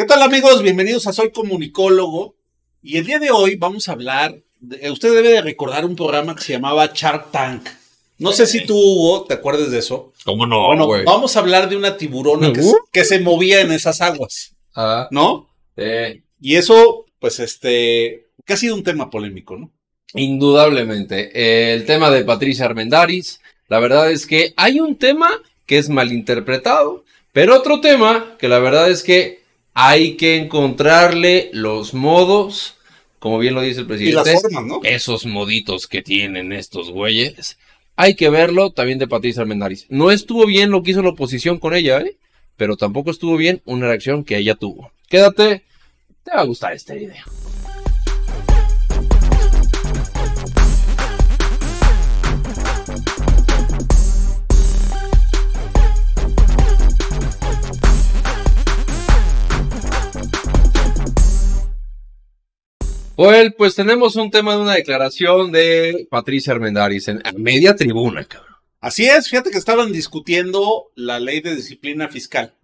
¿Qué 0.00 0.06
tal 0.06 0.22
amigos? 0.22 0.62
Bienvenidos 0.62 1.06
a 1.08 1.12
Soy 1.12 1.30
Comunicólogo. 1.30 2.34
Y 2.82 2.96
el 2.96 3.04
día 3.04 3.18
de 3.18 3.30
hoy 3.30 3.56
vamos 3.56 3.86
a 3.86 3.92
hablar, 3.92 4.34
de- 4.58 4.90
usted 4.90 5.12
debe 5.14 5.28
de 5.28 5.42
recordar 5.42 5.84
un 5.84 5.94
programa 5.94 6.34
que 6.34 6.40
se 6.40 6.54
llamaba 6.54 6.90
Shark 6.94 7.30
Tank. 7.30 7.68
No 8.16 8.32
sé 8.32 8.46
si 8.46 8.64
tú, 8.64 8.74
Hugo, 8.78 9.24
te 9.26 9.34
acuerdas 9.34 9.70
de 9.70 9.78
eso. 9.78 10.14
¿Cómo 10.24 10.46
no, 10.46 10.74
bueno, 10.86 11.04
vamos 11.04 11.36
a 11.36 11.40
hablar 11.40 11.68
de 11.68 11.76
una 11.76 11.98
tiburona 11.98 12.50
que, 12.50 12.62
se- 12.62 12.72
que 12.90 13.04
se 13.04 13.20
movía 13.20 13.60
en 13.60 13.72
esas 13.72 14.00
aguas, 14.00 14.54
Ah, 14.74 15.06
¿no? 15.10 15.50
eh, 15.76 16.22
Y 16.40 16.54
eso, 16.56 17.04
pues, 17.18 17.38
este, 17.38 18.28
que 18.46 18.52
ha 18.54 18.56
sido 18.56 18.74
un 18.76 18.82
tema 18.84 19.10
polémico, 19.10 19.58
¿no? 19.58 19.70
indudablemente. 20.14 21.30
Eh, 21.34 21.74
el 21.74 21.84
tema 21.84 22.10
de 22.10 22.24
Patricia 22.24 22.64
Armendaris, 22.64 23.42
la 23.68 23.80
verdad 23.80 24.10
es 24.10 24.26
que 24.26 24.54
hay 24.56 24.80
un 24.80 24.96
tema 24.96 25.28
que 25.66 25.76
es 25.76 25.90
malinterpretado, 25.90 27.04
pero 27.34 27.54
otro 27.58 27.82
tema 27.82 28.36
que 28.38 28.48
la 28.48 28.60
verdad 28.60 28.90
es 28.90 29.02
que 29.02 29.40
hay 29.74 30.16
que 30.16 30.36
encontrarle 30.36 31.50
los 31.52 31.94
modos, 31.94 32.76
como 33.18 33.38
bien 33.38 33.54
lo 33.54 33.62
dice 33.62 33.80
el 33.80 33.86
Y 33.86 33.88
presidente. 33.88 34.32
las 34.32 34.42
formas, 34.42 34.64
¿no? 34.64 34.80
esos 34.84 35.26
moditos 35.26 35.86
que 35.86 36.02
tienen 36.02 36.52
estos 36.52 36.90
güeyes. 36.90 37.58
Hay 37.96 38.14
que 38.14 38.30
verlo 38.30 38.70
también 38.70 38.98
de 38.98 39.08
Patricia 39.08 39.42
Armendáriz. 39.42 39.86
No 39.90 40.10
estuvo 40.10 40.46
bien 40.46 40.70
lo 40.70 40.82
que 40.82 40.92
hizo 40.92 41.02
la 41.02 41.10
oposición 41.10 41.58
con 41.58 41.74
ella, 41.74 42.00
¿eh? 42.00 42.16
Pero 42.56 42.76
tampoco 42.76 43.10
estuvo 43.10 43.36
bien 43.36 43.60
una 43.64 43.86
reacción 43.88 44.24
que 44.24 44.36
ella 44.38 44.54
tuvo. 44.54 44.90
Quédate, 45.08 45.64
te 46.24 46.30
va 46.34 46.40
a 46.40 46.44
gustar 46.44 46.72
este 46.72 46.94
video. 46.94 47.24
Well, 63.20 63.52
pues 63.52 63.74
tenemos 63.74 64.16
un 64.16 64.30
tema 64.30 64.54
de 64.54 64.62
una 64.62 64.72
declaración 64.76 65.52
de 65.52 66.06
Patricia 66.08 66.54
Armendáriz 66.54 67.06
en 67.06 67.20
media 67.36 67.76
tribuna, 67.76 68.24
cabrón. 68.24 68.54
Así 68.80 69.04
es, 69.04 69.28
fíjate 69.28 69.50
que 69.50 69.58
estaban 69.58 69.92
discutiendo 69.92 70.90
la 70.94 71.20
ley 71.20 71.42
de 71.42 71.54
disciplina 71.54 72.08
fiscal. 72.08 72.54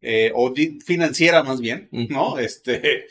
Eh, 0.00 0.30
o 0.36 0.54
financiera 0.86 1.42
más 1.42 1.60
bien. 1.60 1.88
¿no? 1.90 2.38
Este, 2.38 3.06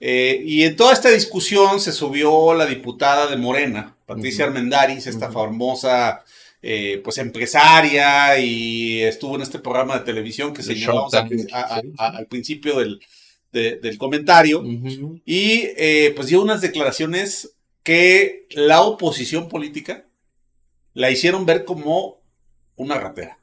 eh, 0.00 0.42
y 0.44 0.64
en 0.64 0.74
toda 0.74 0.94
esta 0.94 1.10
discusión 1.10 1.78
se 1.78 1.92
subió 1.92 2.54
la 2.54 2.66
diputada 2.66 3.28
de 3.28 3.36
Morena, 3.36 3.94
Patricia 4.04 4.46
Ujú. 4.46 4.56
Armendáriz, 4.56 5.06
esta 5.06 5.30
famosa, 5.30 6.24
eh, 6.60 7.00
pues 7.04 7.18
empresaria, 7.18 8.36
y 8.40 9.00
estuvo 9.00 9.36
en 9.36 9.42
este 9.42 9.60
programa 9.60 10.00
de 10.00 10.04
televisión 10.04 10.52
que 10.52 10.64
señalamos 10.64 11.14
al, 11.14 11.28
al 11.96 12.26
principio 12.26 12.80
del, 12.80 13.00
de- 13.52 13.76
del 13.78 13.96
comentario, 13.98 14.62
y 15.24 15.62
eh, 15.76 16.12
pues 16.14 16.28
dio 16.28 16.42
unas 16.42 16.60
declaraciones 16.60 17.56
que 17.82 18.46
la 18.50 18.82
oposición 18.82 19.48
política 19.48 20.04
la 20.94 21.10
hicieron 21.10 21.46
ver 21.46 21.64
como 21.64 22.20
una 22.76 22.96
ratera, 22.98 23.38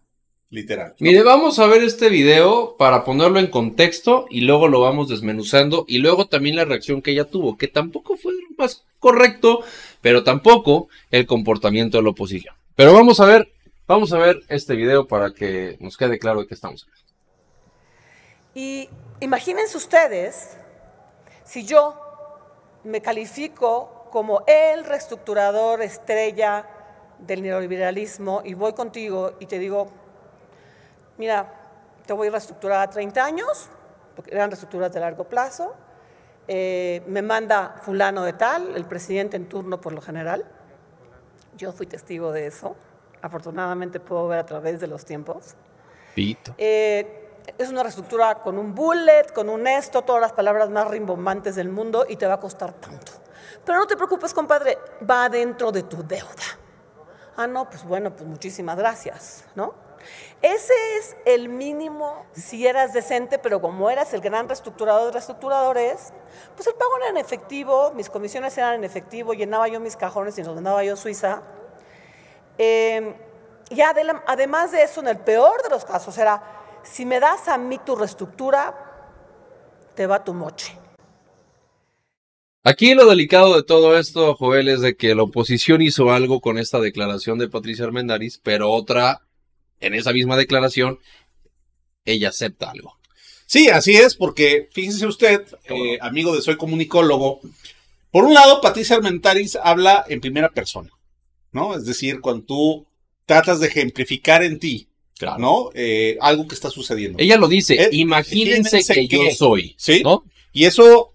literal. 0.49 0.89
¿no? 0.89 0.95
Mire, 0.99 1.23
vamos 1.23 1.59
a 1.59 1.67
ver 1.67 1.83
este 1.83 2.09
video 2.09 2.75
para 2.77 3.03
ponerlo 3.05 3.39
en 3.39 3.47
contexto 3.47 4.27
y 4.29 4.41
luego 4.41 4.67
lo 4.67 4.81
vamos 4.81 5.09
desmenuzando 5.09 5.85
y 5.87 5.99
luego 5.99 6.27
también 6.27 6.55
la 6.57 6.65
reacción 6.65 7.01
que 7.01 7.11
ella 7.11 7.25
tuvo, 7.25 7.57
que 7.57 7.67
tampoco 7.67 8.17
fue 8.17 8.33
lo 8.33 8.55
más 8.57 8.83
correcto, 8.99 9.63
pero 10.01 10.23
tampoco 10.23 10.88
el 11.11 11.25
comportamiento 11.25 11.97
de 11.97 12.03
la 12.03 12.09
oposición. 12.09 12.55
Pero 12.75 12.93
vamos 12.93 13.19
a 13.19 13.25
ver, 13.25 13.51
vamos 13.88 14.13
a 14.13 14.17
ver 14.17 14.41
este 14.49 14.75
video 14.75 15.07
para 15.07 15.33
que 15.33 15.77
nos 15.79 15.95
quede 15.97 16.19
claro 16.19 16.41
de 16.41 16.47
qué 16.47 16.53
estamos 16.53 16.83
hablando. 16.83 17.03
Y 18.55 18.88
imagínense 19.23 19.78
ustedes 19.78 20.57
si 21.44 21.66
yo 21.66 22.00
me 22.84 23.01
califico 23.01 24.07
como 24.11 24.44
el 24.45 24.84
reestructurador 24.84 25.81
estrella 25.81 26.66
del 27.19 27.41
neoliberalismo 27.41 28.41
y 28.44 28.53
voy 28.53 28.73
contigo 28.73 29.34
y 29.39 29.45
te 29.45 29.59
digo, 29.59 29.88
mira, 31.17 31.51
te 32.06 32.13
voy 32.13 32.28
a 32.28 32.31
reestructurar 32.31 32.81
a 32.81 32.89
30 32.89 33.23
años, 33.23 33.69
porque 34.16 34.31
eran 34.31 34.50
reestructuras 34.50 34.91
de 34.91 35.00
largo 35.00 35.23
plazo, 35.23 35.73
eh, 36.47 37.01
me 37.07 37.22
manda 37.22 37.75
fulano 37.81 38.23
de 38.23 38.34
tal, 38.34 38.75
el 38.75 38.85
presidente 38.85 39.38
en 39.38 39.47
turno 39.47 39.79
por 39.79 39.94
lo 39.94 40.01
general, 40.01 40.45
yo 41.55 41.72
fui 41.72 41.88
testigo 41.88 42.34
de 42.34 42.47
eso, 42.47 42.75
afortunadamente 43.22 44.01
puedo 44.01 44.28
ver 44.28 44.40
a 44.40 44.45
través 44.45 44.81
de 44.81 44.88
los 44.88 45.05
tiempos. 45.05 45.55
Pito. 46.13 46.53
Eh, 46.57 47.22
es 47.57 47.69
una 47.69 47.83
reestructura 47.83 48.35
con 48.35 48.57
un 48.57 48.73
bullet, 48.73 49.31
con 49.33 49.49
un 49.49 49.67
esto, 49.67 50.01
todas 50.01 50.21
las 50.21 50.33
palabras 50.33 50.69
más 50.69 50.87
rimbombantes 50.87 51.55
del 51.55 51.69
mundo 51.69 52.05
y 52.07 52.15
te 52.15 52.25
va 52.25 52.35
a 52.35 52.39
costar 52.39 52.73
tanto. 52.73 53.11
Pero 53.65 53.79
no 53.79 53.87
te 53.87 53.95
preocupes, 53.95 54.33
compadre, 54.33 54.77
va 55.09 55.29
dentro 55.29 55.71
de 55.71 55.83
tu 55.83 56.03
deuda. 56.03 56.59
Ah, 57.35 57.47
no, 57.47 57.69
pues 57.69 57.83
bueno, 57.83 58.11
pues 58.15 58.27
muchísimas 58.27 58.77
gracias, 58.77 59.45
¿no? 59.55 59.73
Ese 60.41 60.73
es 60.97 61.15
el 61.25 61.47
mínimo 61.47 62.25
si 62.33 62.67
eras 62.67 62.91
decente, 62.91 63.39
pero 63.39 63.61
como 63.61 63.89
eras 63.89 64.13
el 64.13 64.19
gran 64.19 64.49
reestructurador 64.49 65.05
de 65.05 65.11
reestructuradores, 65.13 66.11
pues 66.55 66.67
el 66.67 66.75
pago 66.75 66.97
era 66.97 67.07
en 67.07 67.17
efectivo, 67.17 67.91
mis 67.93 68.09
comisiones 68.09 68.57
eran 68.57 68.73
en 68.75 68.83
efectivo, 68.83 69.33
llenaba 69.33 69.69
yo 69.69 69.79
mis 69.79 69.95
cajones 69.95 70.37
y 70.37 70.43
los 70.43 70.53
mandaba 70.53 70.83
yo 70.83 70.97
Suiza. 70.97 71.41
Eh, 72.57 73.15
y 73.69 73.81
además 73.81 74.71
de 74.71 74.83
eso, 74.83 74.99
en 74.99 75.07
el 75.07 75.17
peor 75.17 75.63
de 75.63 75.69
los 75.69 75.85
casos, 75.85 76.17
era, 76.17 76.43
si 76.83 77.05
me 77.05 77.19
das 77.19 77.47
a 77.47 77.57
mí 77.57 77.79
tu 77.85 77.95
reestructura, 77.95 78.75
te 79.95 80.07
va 80.07 80.23
tu 80.23 80.33
moche. 80.33 80.77
Aquí 82.66 82.94
lo 82.94 83.05
delicado 83.05 83.55
de 83.55 83.63
todo 83.63 83.97
esto, 83.97 84.35
Joel, 84.35 84.69
es 84.69 84.79
de 84.79 84.95
que 84.95 85.16
la 85.16 85.23
oposición 85.23 85.81
hizo 85.81 86.11
algo 86.13 86.39
con 86.39 86.57
esta 86.57 86.79
declaración 86.79 87.38
de 87.38 87.49
Patricia 87.49 87.83
Armendáriz, 87.85 88.39
pero 88.41 88.72
otra, 88.72 89.22
en 89.81 89.93
esa 89.93 90.13
misma 90.13 90.38
declaración, 90.38 90.99
ella 92.05 92.29
acepta 92.29 92.72
algo. 92.72 92.97
Sí, 93.45 93.67
así 93.67 93.95
es, 93.95 94.16
porque 94.16 94.69
fíjese 94.72 95.05
usted, 95.05 95.45
eh, 95.66 95.97
amigo 96.01 96.33
de 96.33 96.41
Soy 96.41 96.55
Comunicólogo, 96.55 97.41
por 98.11 98.23
un 98.23 98.33
lado, 98.33 98.61
Patricia 98.61 98.95
Armentaris 98.95 99.57
habla 99.61 100.05
en 100.07 100.22
primera 100.22 100.49
persona, 100.49 100.89
¿no? 101.51 101.75
Es 101.75 101.85
decir, 101.85 102.22
cuando 102.22 102.45
tú 102.45 102.88
tratas 103.25 103.59
de 103.59 103.67
ejemplificar 103.67 104.41
en 104.43 104.59
ti, 104.59 104.88
¿no? 105.40 105.69
Eh, 105.74 106.18
algo 106.22 106.47
que 106.47 106.56
está 106.56 106.69
sucediendo. 106.69 107.18
Ella 107.19 107.38
lo 107.38 107.47
dice, 107.47 107.75
Eh, 107.75 107.90
imagínense 107.91 108.78
imagínense 108.78 108.94
que, 108.94 109.07
que- 109.07 109.16
yo 109.29 109.31
soy, 109.35 109.75
¿Sí? 109.78 110.01
¿no? 110.03 110.24
Y 110.51 110.66
eso, 110.66 111.13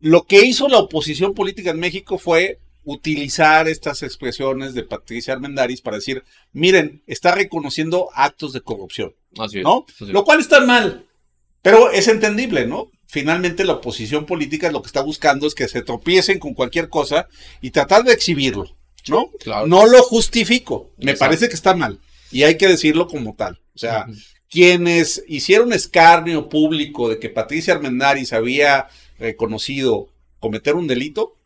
lo 0.00 0.24
que 0.24 0.44
hizo 0.44 0.68
la 0.68 0.78
oposición 0.78 1.34
política 1.34 1.70
en 1.70 1.78
México 1.80 2.18
fue 2.18 2.58
utilizar 2.84 3.68
estas 3.68 4.02
expresiones 4.02 4.74
de 4.74 4.82
Patricia 4.82 5.34
Armendáriz 5.34 5.80
para 5.80 5.96
decir, 5.96 6.24
miren, 6.52 7.02
está 7.06 7.34
reconociendo 7.34 8.08
actos 8.14 8.52
de 8.52 8.62
corrupción. 8.62 9.14
Así 9.38 9.58
es. 9.58 9.64
¿no? 9.64 9.84
Así 9.88 10.04
es. 10.04 10.10
Lo 10.10 10.24
cual 10.24 10.40
está 10.40 10.60
mal, 10.64 11.06
pero 11.62 11.90
es 11.90 12.08
entendible, 12.08 12.66
¿no? 12.66 12.90
Finalmente 13.06 13.64
la 13.64 13.74
oposición 13.74 14.24
política 14.24 14.70
lo 14.70 14.82
que 14.82 14.86
está 14.86 15.02
buscando 15.02 15.46
es 15.46 15.54
que 15.54 15.68
se 15.68 15.82
tropiecen 15.82 16.38
con 16.38 16.54
cualquier 16.54 16.88
cosa 16.88 17.26
y 17.60 17.70
tratar 17.70 18.04
de 18.04 18.12
exhibirlo, 18.12 18.64
¿no? 19.08 19.30
Claro. 19.40 19.66
No 19.66 19.86
lo 19.86 20.02
justifico, 20.02 20.92
me 20.98 21.12
Exacto. 21.12 21.18
parece 21.28 21.48
que 21.48 21.54
está 21.54 21.74
mal 21.74 21.98
y 22.30 22.42
hay 22.44 22.56
que 22.56 22.68
decirlo 22.68 23.06
como 23.08 23.34
tal. 23.34 23.60
O 23.74 23.78
sea, 23.78 24.06
quienes 24.48 25.22
hicieron 25.28 25.72
escarnio 25.72 26.48
público 26.48 27.08
de 27.08 27.18
que 27.18 27.28
Patricia 27.28 27.74
Armendáriz 27.74 28.32
había 28.32 28.88
reconocido 29.18 30.08
cometer 30.40 30.74
un 30.74 30.86
delito, 30.86 31.36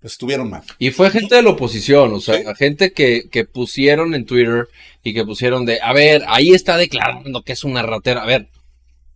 pues 0.00 0.12
estuvieron 0.14 0.50
mal. 0.50 0.62
Y 0.78 0.90
fue 0.90 1.10
gente 1.10 1.34
de 1.36 1.42
la 1.42 1.50
oposición, 1.50 2.12
o 2.12 2.20
sea, 2.20 2.36
Sí. 2.36 2.44
gente 2.58 2.92
que, 2.92 3.28
que 3.30 3.44
pusieron 3.44 4.14
en 4.14 4.26
Twitter 4.26 4.68
y 5.02 5.14
que 5.14 5.24
pusieron 5.24 5.64
de, 5.64 5.80
a 5.80 5.92
ver, 5.94 6.22
ahí 6.26 6.52
está 6.52 6.76
declarando 6.76 7.42
que 7.42 7.52
es 7.54 7.64
una 7.64 7.82
ratera. 7.82 8.22
A 8.22 8.26
ver, 8.26 8.48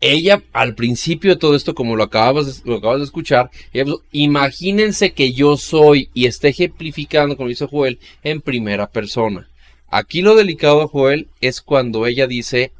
ella 0.01 0.43
al 0.53 0.75
principio 0.75 1.35
de 1.35 1.41
todo 1.41 1.55
esto, 1.57 1.75
como 1.75 1.97
lo 1.97 2.05
acabas 2.05 2.63
de, 2.63 2.71
lo 2.71 2.77
acabas 2.77 2.99
de 2.99 3.05
escuchar, 3.05 3.51
ella 3.73 3.85
puso, 3.85 4.03
imagínense 4.13 5.13
que 5.13 5.33
yo 5.33 5.57
soy 5.57 6.09
y 6.15 6.27
esté 6.27 6.49
ejemplificando, 6.49 7.37
como 7.37 7.49
dice 7.51 7.67
Joel, 7.67 7.99
en 8.23 8.41
primera 8.41 8.89
persona. 8.89 9.49
Aquí 9.91 10.23
lo 10.23 10.35
delicado, 10.37 10.87
Joel, 10.89 11.29
es 11.41 11.61
cuando 11.63 12.07
ella 12.07 12.27
dice, 12.27 12.73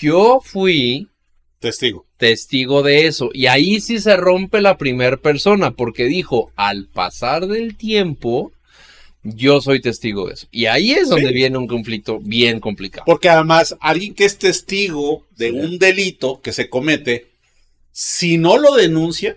yo 0.00 0.40
fui 0.44 1.08
Testigo. 1.60 2.04
testigo 2.16 2.82
de 2.82 3.06
eso. 3.06 3.30
Y 3.32 3.46
ahí 3.46 3.80
sí 3.80 3.98
se 4.00 4.16
rompe 4.16 4.60
la 4.60 4.76
primera 4.76 5.16
persona, 5.16 5.70
porque 5.72 6.04
dijo, 6.04 6.50
al 6.56 6.86
pasar 6.88 7.46
del 7.46 7.76
tiempo, 7.76 8.52
yo 9.22 9.60
soy 9.60 9.80
testigo 9.80 10.26
de 10.28 10.34
eso. 10.34 10.46
Y 10.50 10.66
ahí 10.66 10.92
es 10.92 11.08
donde 11.08 11.28
Sí. 11.28 11.34
viene 11.34 11.58
un 11.58 11.66
conflicto 11.66 12.18
bien 12.20 12.60
complicado. 12.60 13.04
Porque 13.06 13.28
además, 13.28 13.76
alguien 13.80 14.14
que 14.14 14.24
es 14.24 14.38
testigo 14.38 15.24
de 15.36 15.50
Sí. 15.50 15.56
un 15.56 15.78
delito 15.78 16.40
que 16.40 16.52
se 16.52 16.68
comete, 16.68 17.26
si 17.92 18.38
no 18.38 18.58
lo 18.58 18.74
denuncia, 18.74 19.36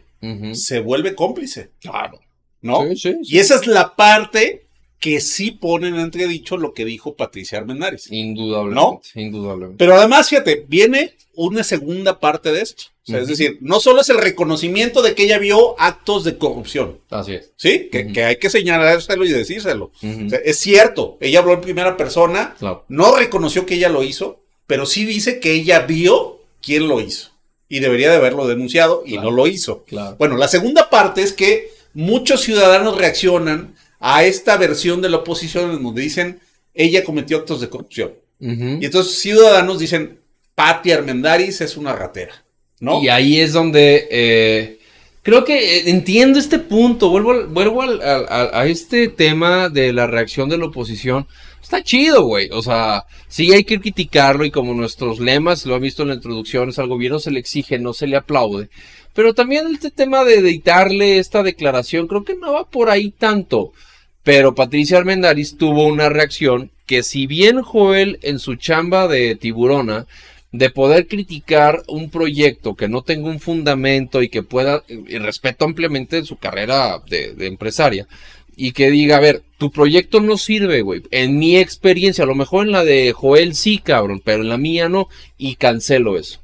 se 0.53 0.79
vuelve 0.79 1.15
cómplice, 1.15 1.69
Claro. 1.79 2.19
¿no? 2.61 2.93
Sí. 2.95 3.15
Y 3.23 3.37
esa 3.39 3.55
es 3.55 3.65
la 3.67 3.95
parte 3.95 4.65
que 4.99 5.21
sí 5.21 5.51
ponen 5.51 5.95
en 5.95 6.01
entredicho 6.01 6.57
lo 6.57 6.73
que 6.73 6.83
dijo 6.85 7.15
Patricia 7.15 7.57
Armendáriz. 7.57 8.11
Indudablemente. 8.11 9.07
Indudablemente. 9.15 9.77
Pero 9.77 9.95
además, 9.95 10.29
fíjate, 10.29 10.65
viene 10.67 11.15
una 11.35 11.63
segunda 11.63 12.19
parte 12.19 12.51
de 12.51 12.61
esto. 12.61 12.83
O 13.07 13.11
sea, 13.11 13.21
Es 13.21 13.27
decir, 13.27 13.57
no 13.61 13.79
solo 13.79 14.01
es 14.01 14.09
el 14.09 14.17
reconocimiento 14.19 15.01
de 15.01 15.15
que 15.15 15.23
ella 15.23 15.39
vio 15.39 15.79
actos 15.79 16.23
de 16.25 16.37
corrupción, 16.37 16.99
Así 17.09 17.33
es. 17.35 17.51
¿sí? 17.55 17.89
Que, 17.91 18.23
hay 18.23 18.35
que 18.37 18.49
señalárselo 18.49 19.25
y 19.25 19.29
decírselo. 19.31 19.91
Ujú. 20.03 20.25
O 20.27 20.29
sea, 20.29 20.39
es 20.43 20.57
cierto, 20.59 21.17
ella 21.21 21.39
habló 21.39 21.53
en 21.53 21.61
primera 21.61 21.95
persona, 21.97 22.55
Claro. 22.59 22.85
no 22.89 23.15
reconoció 23.15 23.65
que 23.65 23.75
ella 23.75 23.89
lo 23.89 24.03
hizo, 24.03 24.41
pero 24.67 24.85
sí 24.85 25.05
dice 25.05 25.39
que 25.39 25.53
ella 25.53 25.79
vio 25.79 26.41
quién 26.61 26.87
lo 26.87 26.99
hizo. 27.01 27.29
Y 27.69 27.79
debería 27.79 28.09
de 28.11 28.17
haberlo 28.17 28.47
denunciado 28.47 29.03
y 29.05 29.13
Claro. 29.13 29.29
no 29.29 29.35
lo 29.37 29.47
hizo. 29.47 29.83
Claro. 29.85 30.15
Bueno, 30.19 30.35
la 30.37 30.47
segunda 30.49 30.89
parte 30.89 31.21
es 31.23 31.33
que 31.33 31.69
muchos 31.93 32.41
ciudadanos 32.41 32.97
reaccionan 32.97 33.75
a 33.99 34.23
esta 34.23 34.57
versión 34.57 35.01
de 35.01 35.09
la 35.09 35.17
oposición 35.17 35.71
en 35.71 35.83
donde 35.83 36.01
dicen 36.01 36.39
ella 36.73 37.03
cometió 37.03 37.37
actos 37.37 37.59
de 37.61 37.69
corrupción. 37.69 38.11
Y 38.81 38.85
entonces 38.85 39.19
ciudadanos 39.19 39.79
dicen 39.79 40.19
Patti 40.55 40.91
Armendáriz 40.91 41.59
es 41.61 41.75
una 41.75 41.93
ratera, 41.93 42.45
¿no? 42.79 43.03
Y 43.03 43.09
ahí 43.09 43.39
es 43.41 43.51
donde 43.53 44.07
eh, 44.09 44.79
creo 45.23 45.43
que 45.43 45.79
eh, 45.79 45.89
entiendo 45.89 46.39
este 46.39 46.59
punto. 46.59 47.09
Vuelvo, 47.09 47.47
vuelvo 47.47 47.81
al- 47.81 48.01
al- 48.01 48.25
al- 48.29 48.49
a 48.53 48.65
este 48.67 49.09
tema 49.09 49.67
de 49.69 49.91
la 49.91 50.07
reacción 50.07 50.47
de 50.47 50.57
la 50.57 50.65
oposición. 50.67 51.27
Está 51.61 51.83
chido, 51.83 52.23
güey. 52.23 52.50
O 52.51 52.61
sea, 52.61 53.06
sí 53.27 53.53
hay 53.53 53.63
que 53.63 53.79
criticarlo 53.79 54.45
y 54.45 54.51
como 54.51 54.73
nuestros 54.73 55.19
lemas, 55.19 55.65
lo 55.65 55.75
han 55.75 55.81
visto 55.81 56.03
en 56.03 56.09
la 56.09 56.15
introducción, 56.15 56.69
es 56.69 56.79
al 56.79 56.88
gobierno 56.88 57.19
se 57.19 57.31
le 57.31 57.39
exige, 57.39 57.79
no 57.79 57.94
se 57.94 58.07
le 58.07 58.17
aplaude. 58.17 58.69
Pero 59.13 59.33
también 59.33 59.67
este 59.67 59.91
tema 59.91 60.23
de 60.23 60.35
editarle 60.35 61.19
esta 61.19 61.44
declaración, 61.44 62.07
creo 62.07 62.23
que 62.23 62.35
no 62.35 62.53
va 62.53 62.69
por 62.69 62.89
ahí 62.89 63.11
tanto. 63.11 63.73
Pero 64.23 64.56
Patricia 64.56 64.97
Armendáriz 64.97 65.57
tuvo 65.57 65.88
una 65.88 66.09
reacción 66.09 66.71
que 66.85 67.03
si 67.03 67.27
bien 67.27 67.61
Joel 67.61 68.19
en 68.21 68.39
su 68.39 68.56
chamba 68.56 69.07
de 69.07 69.35
tiburona, 69.35 70.07
de 70.51 70.69
poder 70.71 71.07
criticar 71.07 71.83
un 71.88 72.09
proyecto 72.09 72.75
que 72.75 72.88
no 72.88 73.03
tenga 73.03 73.29
un 73.29 73.39
fundamento 73.39 74.23
y 74.23 74.29
que 74.29 74.41
pueda, 74.41 74.83
y 74.88 75.17
respeto 75.19 75.65
ampliamente 75.65 76.23
su 76.25 76.38
carrera 76.38 77.00
de, 77.07 77.33
de 77.33 77.47
empresaria, 77.47 78.07
y 78.61 78.73
que 78.73 78.91
diga, 78.91 79.15
a 79.15 79.21
ver, 79.21 79.41
tu 79.57 79.71
proyecto 79.71 80.19
no 80.19 80.38
sirve, 80.38 80.81
güey. 80.81 81.01
En 81.11 81.39
mi 81.39 81.56
experiencia, 81.56 82.25
a 82.25 82.27
lo 82.27 82.35
mejor 82.35 82.65
en 82.65 82.73
la 82.73 82.83
de 82.83 83.13
Joel 83.13 83.56
sí, 83.56 83.77
cabrón, 83.77 84.21
pero 84.21 84.44
en 84.44 84.50
la 84.50 84.57
mía 84.57 84.89
no, 84.89 85.07
y 85.38 85.56
cancelo 85.56 86.17
eso. 86.17 86.41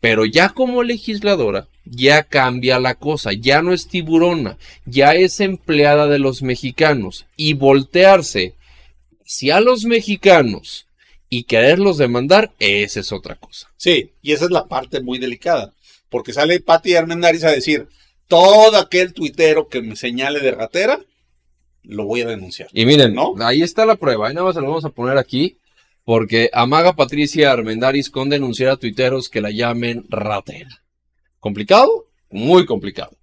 Pero 0.00 0.24
ya 0.24 0.48
como 0.48 0.82
legisladora, 0.82 1.68
ya 1.84 2.24
cambia 2.24 2.80
la 2.80 2.96
cosa, 2.96 3.32
ya 3.32 3.62
no 3.62 3.72
es 3.72 3.86
tiburona, 3.86 4.58
ya 4.86 5.14
es 5.14 5.38
empleada 5.38 6.08
de 6.08 6.18
los 6.18 6.42
mexicanos. 6.42 7.26
Y 7.36 7.54
voltearse 7.54 8.54
hacia 9.24 9.60
los 9.60 9.84
mexicanos 9.84 10.86
y 11.28 11.44
quererlos 11.44 11.96
demandar, 11.96 12.50
esa 12.58 12.98
es 12.98 13.12
otra 13.12 13.36
cosa. 13.36 13.70
Sí, 13.76 14.10
y 14.20 14.32
esa 14.32 14.46
es 14.46 14.50
la 14.50 14.66
parte 14.66 15.00
muy 15.00 15.20
delicada, 15.20 15.72
porque 16.10 16.32
sale 16.32 16.58
Patti 16.58 16.96
Armendáriz 16.96 17.44
a 17.44 17.52
decir, 17.52 17.86
todo 18.26 18.78
aquel 18.78 19.12
tuitero 19.12 19.68
que 19.68 19.80
me 19.80 19.94
señale 19.94 20.40
de 20.40 20.50
ratera, 20.50 20.98
lo 21.82 22.04
voy 22.04 22.22
a 22.22 22.26
denunciar. 22.26 22.68
Y 22.72 22.86
miren, 22.86 23.14
¿No? 23.14 23.34
ahí 23.40 23.62
está 23.62 23.84
la 23.86 23.96
prueba, 23.96 24.28
ahí 24.28 24.34
nada 24.34 24.46
más 24.46 24.54
se 24.54 24.60
lo 24.60 24.68
vamos 24.68 24.84
a 24.84 24.90
poner 24.90 25.18
aquí, 25.18 25.58
porque 26.04 26.50
amaga 26.52 26.94
Patricia 26.94 27.52
Armendáriz 27.52 28.10
con 28.10 28.28
denunciar 28.28 28.70
a 28.70 28.76
tuiteros 28.76 29.28
que 29.28 29.40
la 29.40 29.50
llamen 29.50 30.04
ratera. 30.08 30.82
¿Complicado? 31.38 32.06
Muy 32.30 32.66
complicado. 32.66 33.16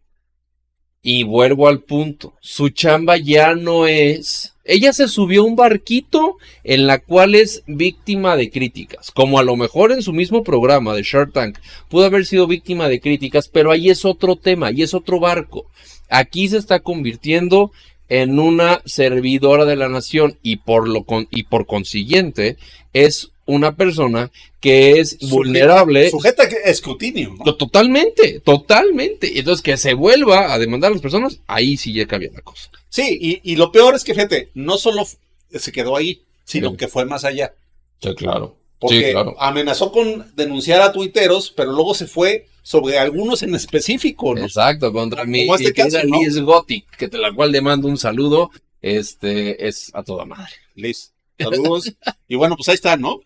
Y 1.01 1.23
vuelvo 1.23 1.67
al 1.69 1.79
punto, 1.81 2.33
su 2.41 2.69
chamba 2.69 3.15
ya 3.17 3.55
no 3.55 3.87
es... 3.87 4.53
Ella 4.65 4.91
se 4.91 5.07
subió 5.07 5.41
a 5.41 5.45
un 5.45 5.55
barquito 5.55 6.35
en 6.63 6.85
la 6.85 6.99
cual 6.99 7.33
es 7.33 7.63
víctima 7.65 8.35
de 8.35 8.51
críticas, 8.51 9.09
como 9.09 9.39
a 9.39 9.43
lo 9.43 9.55
mejor 9.55 9.91
en 9.91 10.03
su 10.03 10.13
mismo 10.13 10.43
programa 10.43 10.93
de 10.93 11.01
Shark 11.01 11.33
Tank 11.33 11.57
pudo 11.87 12.05
haber 12.05 12.25
sido 12.25 12.45
víctima 12.45 12.87
de 12.87 12.99
críticas, 12.99 13.47
pero 13.47 13.71
ahí 13.71 13.89
es 13.89 14.05
otro 14.05 14.35
tema, 14.35 14.67
ahí 14.67 14.83
es 14.83 14.93
otro 14.93 15.19
barco. 15.19 15.65
Aquí 16.09 16.49
se 16.49 16.57
está 16.57 16.81
convirtiendo 16.81 17.71
en 18.09 18.39
una 18.39 18.81
servidora 18.85 19.65
de 19.65 19.75
la 19.75 19.87
nación 19.87 20.37
y 20.43 20.57
por 20.57 20.87
lo 20.87 21.03
con- 21.03 21.27
y 21.31 21.43
por 21.43 21.65
consiguiente 21.67 22.57
es 22.93 23.29
una 23.45 23.75
persona 23.75 24.31
que 24.59 24.99
es 24.99 25.17
vulnerable 25.29 26.09
Sujeta 26.11 26.43
a 26.43 26.69
escrutinio, 26.69 27.35
¿no? 27.37 27.43
To- 27.45 27.55
Totalmente, 27.55 28.39
totalmente. 28.41 29.39
Entonces, 29.39 29.63
que 29.63 29.77
se 29.77 29.93
vuelva 29.93 30.53
a 30.53 30.59
demandar 30.59 30.89
a 30.91 30.93
las 30.93 31.01
personas, 31.01 31.39
ahí 31.47 31.77
sí 31.77 31.93
ya 31.93 32.05
cambia 32.05 32.29
la 32.33 32.41
cosa. 32.41 32.69
Sí, 32.89 33.17
y, 33.19 33.41
y 33.53 33.55
lo 33.55 33.71
peor 33.71 33.95
es 33.95 34.03
que, 34.03 34.13
fíjate, 34.13 34.49
no 34.53 34.77
solo 34.77 35.07
se 35.51 35.71
quedó 35.71 35.95
ahí, 35.95 36.21
sino 36.45 36.71
Sí. 36.71 36.77
que 36.77 36.87
fue 36.87 37.05
más 37.05 37.23
allá. 37.25 37.53
Sí, 38.01 38.13
claro. 38.15 38.55
Porque 38.79 39.07
Sí, 39.07 39.11
claro. 39.11 39.35
amenazó 39.39 39.91
con 39.91 40.33
denunciar 40.35 40.81
a 40.81 40.91
tuiteros, 40.91 41.51
pero 41.51 41.71
luego 41.71 41.93
se 41.93 42.07
fue 42.07 42.47
sobre 42.63 42.97
algunos 42.97 43.43
en 43.43 43.55
específico, 43.55 44.35
¿no? 44.35 44.43
Exacto, 44.45 44.93
contra 44.93 45.25
mi, 45.25 45.45
Como 45.45 45.55
este 45.55 45.73
caso, 45.73 45.97
¿no? 46.05 46.19
Liz 46.19 46.39
Gothic, 46.39 46.85
que 46.97 47.07
de 47.07 47.17
la 47.17 47.33
cual 47.33 47.51
le 47.51 47.61
mando 47.61 47.87
un 47.87 47.97
saludo, 47.97 48.51
este, 48.81 49.67
es 49.67 49.91
a 49.93 50.03
toda 50.03 50.25
madre. 50.25 50.53
Liz, 50.75 51.13
saludos. 51.37 51.93
y 52.27 52.35
bueno, 52.35 52.55
pues 52.55 52.69
ahí 52.69 52.75
está, 52.75 52.95
¿no? 52.95 53.19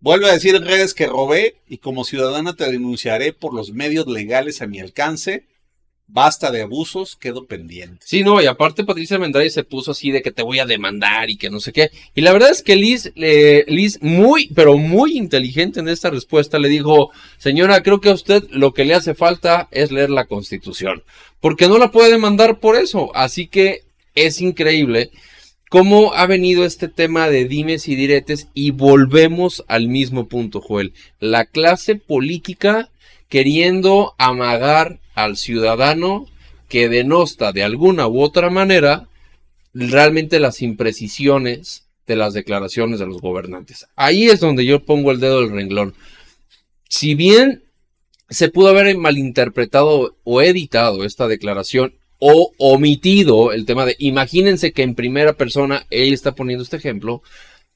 Vuelve 0.00 0.28
a 0.28 0.32
decir 0.32 0.56
en 0.56 0.64
redes 0.64 0.94
que 0.94 1.06
robé 1.06 1.56
y 1.68 1.78
como 1.78 2.04
ciudadana 2.04 2.56
te 2.56 2.68
denunciaré 2.70 3.32
por 3.32 3.54
los 3.54 3.70
medios 3.72 4.08
legales 4.08 4.60
a 4.60 4.66
mi 4.66 4.80
alcance. 4.80 5.46
Basta 6.14 6.50
de 6.50 6.60
abusos, 6.60 7.16
quedo 7.16 7.46
pendiente. 7.46 8.04
Sí, 8.04 8.22
no, 8.22 8.42
y 8.42 8.44
aparte 8.44 8.84
Patricia 8.84 9.18
Mendares 9.18 9.54
se 9.54 9.64
puso 9.64 9.92
así 9.92 10.10
de 10.10 10.20
que 10.20 10.30
te 10.30 10.42
voy 10.42 10.58
a 10.58 10.66
demandar 10.66 11.30
y 11.30 11.38
que 11.38 11.48
no 11.48 11.58
sé 11.58 11.72
qué. 11.72 11.90
Y 12.14 12.20
la 12.20 12.34
verdad 12.34 12.50
es 12.50 12.62
que 12.62 12.76
Liz, 12.76 13.10
Liz, 13.14 13.98
muy, 14.02 14.48
pero 14.48 14.76
muy 14.76 15.16
inteligente 15.16 15.80
en 15.80 15.88
esta 15.88 16.10
respuesta, 16.10 16.58
le 16.58 16.68
dijo, 16.68 17.10
señora, 17.38 17.82
creo 17.82 18.02
que 18.02 18.10
a 18.10 18.14
usted 18.14 18.44
lo 18.50 18.74
que 18.74 18.84
le 18.84 18.92
hace 18.92 19.14
falta 19.14 19.68
es 19.70 19.90
leer 19.90 20.10
la 20.10 20.26
constitución. 20.26 21.02
Porque 21.40 21.66
no 21.66 21.78
la 21.78 21.90
puede 21.90 22.10
demandar 22.10 22.60
por 22.60 22.76
eso. 22.76 23.10
Así 23.14 23.46
que 23.46 23.80
es 24.14 24.42
increíble 24.42 25.12
cómo 25.70 26.12
ha 26.12 26.26
venido 26.26 26.66
este 26.66 26.88
tema 26.88 27.30
de 27.30 27.46
dimes 27.46 27.88
y 27.88 27.96
diretes 27.96 28.48
y 28.52 28.70
volvemos 28.72 29.64
al 29.66 29.88
mismo 29.88 30.28
punto, 30.28 30.60
Joel. 30.60 30.92
La 31.20 31.46
clase 31.46 31.94
política 31.94 32.90
queriendo 33.30 34.14
amagar 34.18 35.00
al 35.14 35.36
ciudadano 35.36 36.26
que 36.68 36.88
denosta 36.88 37.52
de 37.52 37.64
alguna 37.64 38.06
u 38.08 38.22
otra 38.22 38.50
manera 38.50 39.08
realmente 39.74 40.40
las 40.40 40.62
imprecisiones 40.62 41.86
de 42.06 42.16
las 42.16 42.34
declaraciones 42.34 42.98
de 42.98 43.06
los 43.06 43.20
gobernantes. 43.20 43.86
Ahí 43.96 44.28
es 44.28 44.40
donde 44.40 44.64
yo 44.64 44.84
pongo 44.84 45.10
el 45.12 45.20
dedo 45.20 45.40
del 45.40 45.52
renglón. 45.52 45.94
Si 46.88 47.14
bien 47.14 47.62
se 48.28 48.48
pudo 48.48 48.68
haber 48.68 48.96
malinterpretado 48.96 50.16
o 50.24 50.42
editado 50.42 51.04
esta 51.04 51.28
declaración 51.28 51.94
o 52.18 52.52
omitido 52.58 53.52
el 53.52 53.66
tema 53.66 53.84
de, 53.84 53.96
imagínense 53.98 54.72
que 54.72 54.82
en 54.82 54.94
primera 54.94 55.34
persona 55.34 55.86
ella 55.90 56.14
está 56.14 56.34
poniendo 56.34 56.62
este 56.62 56.76
ejemplo, 56.76 57.22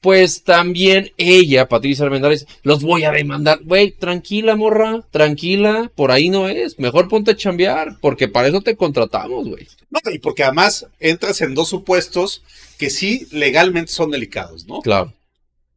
pues 0.01 0.43
también 0.43 1.11
ella, 1.17 1.67
Patricia 1.67 2.05
Armendáriz, 2.05 2.45
los 2.63 2.83
voy 2.83 3.03
a 3.03 3.11
demandar. 3.11 3.59
Güey, 3.63 3.91
tranquila, 3.91 4.55
morra, 4.55 5.03
tranquila, 5.11 5.91
por 5.95 6.11
ahí 6.11 6.29
no 6.29 6.47
es. 6.49 6.77
Mejor 6.79 7.07
ponte 7.09 7.31
a 7.31 7.35
chambear, 7.35 7.97
porque 7.99 8.27
para 8.27 8.47
eso 8.47 8.61
te 8.61 8.75
contratamos, 8.77 9.47
güey. 9.47 9.67
No, 9.89 9.99
y 10.11 10.19
porque 10.19 10.43
además 10.43 10.85
entras 10.99 11.41
en 11.41 11.55
dos 11.55 11.69
supuestos 11.69 12.43
que 12.77 12.89
sí 12.89 13.27
legalmente 13.31 13.91
son 13.91 14.11
delicados, 14.11 14.65
¿no? 14.67 14.81
Claro, 14.81 15.13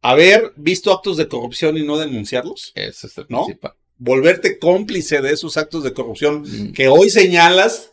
Haber 0.03 0.53
visto 0.55 0.91
actos 0.91 1.17
de 1.17 1.27
corrupción 1.27 1.77
y 1.77 1.83
no 1.85 1.97
denunciarlos. 1.97 2.71
ese 2.75 3.05
es 3.07 3.17
el 3.19 3.25
¿No? 3.29 3.45
principal. 3.45 3.73
Volverte 3.99 4.57
cómplice 4.57 5.21
de 5.21 5.31
esos 5.31 5.57
actos 5.57 5.83
de 5.83 5.93
corrupción 5.93 6.41
Mm. 6.41 6.71
que 6.73 6.87
hoy 6.87 7.11
señalas 7.11 7.91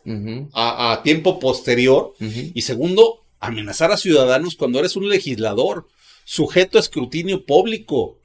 a, 0.53 0.91
a 0.93 1.03
tiempo 1.03 1.39
posterior. 1.39 2.15
Y 2.19 2.63
segundo, 2.63 3.18
amenazar 3.39 3.91
a 3.91 3.97
ciudadanos 3.97 4.55
cuando 4.55 4.79
eres 4.79 4.95
un 4.95 5.09
legislador 5.09 5.87
sujeto 6.25 6.77
a 6.77 6.81
escrutinio 6.81 7.45
público. 7.45 8.19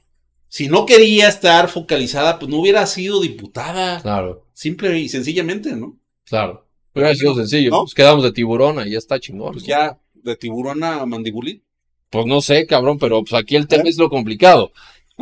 Si 0.47 0.67
no 0.67 0.85
quería 0.85 1.27
estar 1.27 1.69
focalizada, 1.69 2.39
pues 2.39 2.49
no 2.49 2.59
hubiera 2.59 2.85
sido 2.85 3.21
diputada. 3.21 4.01
Claro, 4.01 4.45
Simple 4.53 4.97
y 4.99 5.09
sencillamente, 5.09 5.75
¿no? 5.75 5.97
claro. 6.23 6.65
Hubiera 6.93 7.13
sido 7.13 7.35
sencillo. 7.35 7.71
¿no? 7.71 7.81
Pues 7.81 7.93
quedamos 7.93 8.23
de 8.23 8.31
tiburona 8.31 8.87
y 8.87 8.91
ya 8.91 8.97
está 8.97 9.19
chingón. 9.19 9.51
Pues 9.51 9.63
¿no? 9.63 9.67
ya 9.67 9.99
de 10.13 10.35
tiburón 10.37 10.81
a 10.81 11.05
mandibulín. 11.05 11.61
Pues 12.09 12.25
no 12.25 12.39
sé, 12.39 12.65
cabrón, 12.65 12.97
pero 12.97 13.21
pues 13.21 13.33
aquí 13.33 13.57
el 13.57 13.67
tema 13.67 13.89
es 13.89 13.97
lo 13.97 14.09
complicado. 14.09 14.71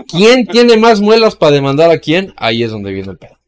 ¿Quién 0.07 0.45
tiene 0.51 0.77
más 0.77 1.01
muelas 1.01 1.35
para 1.35 1.53
demandar 1.53 1.89
a 1.89 1.97
quién? 1.97 2.31
Ahí 2.38 2.62
es 2.62 2.69
donde 2.69 2.91
viene 2.91 3.09
el 3.09 3.17
pedo. 3.17 3.39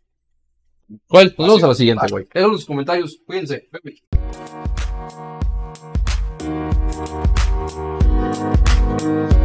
¿Cuál? 1.07 1.35
Nos 1.37 1.47
vamos 1.47 1.63
a 1.63 1.67
la 1.67 1.75
siguiente, 1.75 2.07
güey. 2.09 2.27
Dejen 2.33 2.51
los 2.51 2.65
comentarios. 2.65 3.19
Cuídense. 3.27 3.69
Bye, 3.71 4.01
bye. 9.05 9.44